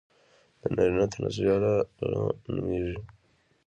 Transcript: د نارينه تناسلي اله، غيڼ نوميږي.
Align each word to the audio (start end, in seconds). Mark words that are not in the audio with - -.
د 0.61 0.61
نارينه 0.75 1.05
تناسلي 1.13 1.49
اله، 1.55 1.73
غيڼ 1.97 2.15
نوميږي. 2.55 2.95